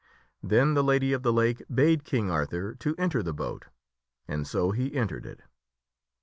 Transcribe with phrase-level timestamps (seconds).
[0.41, 3.65] Then the Lady of the Lake bade King Arthur to enter the boat,
[4.27, 5.41] and so he entered it.